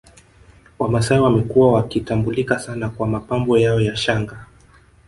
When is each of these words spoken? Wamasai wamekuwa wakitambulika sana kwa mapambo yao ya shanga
Wamasai 0.79 1.19
wamekuwa 1.19 1.73
wakitambulika 1.73 2.59
sana 2.59 2.89
kwa 2.89 3.07
mapambo 3.07 3.57
yao 3.57 3.81
ya 3.81 3.95
shanga 3.95 4.45